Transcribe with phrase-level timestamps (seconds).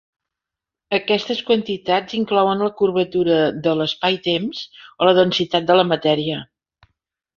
[0.97, 6.41] Aquestes quantitats inclouen la curvatura de l'espaitemps o la densitat de la matèria.